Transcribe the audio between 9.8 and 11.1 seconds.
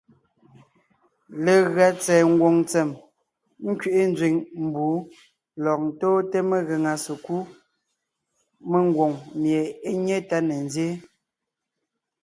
é nyé tá ne nzyéen;